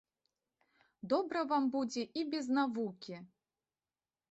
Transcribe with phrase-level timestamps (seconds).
[1.13, 3.21] Добра вам будзе і без навукі!